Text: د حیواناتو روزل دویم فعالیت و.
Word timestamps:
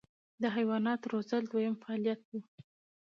د 0.41 0.43
حیواناتو 0.55 1.09
روزل 1.13 1.43
دویم 1.51 1.75
فعالیت 1.81 2.21
و. 2.29 2.31